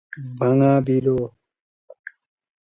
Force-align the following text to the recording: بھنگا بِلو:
بھنگا 0.37 0.73
بِلو: 0.85 1.17